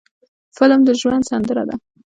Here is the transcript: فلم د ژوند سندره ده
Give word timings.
فلم 0.57 0.81
د 0.87 0.89
ژوند 0.99 1.23
سندره 1.29 1.63
ده 1.69 1.75